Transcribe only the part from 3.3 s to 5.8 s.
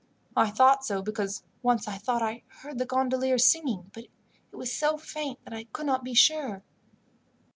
singing, but it was so faint that I